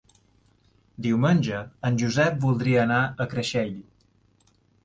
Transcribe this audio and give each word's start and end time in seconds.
Diumenge 1.07 1.59
en 1.91 2.01
Josep 2.05 2.41
voldria 2.49 2.81
anar 2.87 2.99
a 3.27 3.31
Creixell. 3.35 3.77